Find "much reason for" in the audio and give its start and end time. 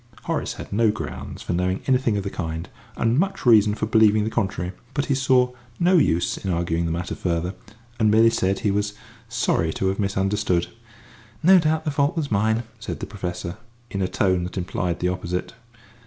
3.19-3.85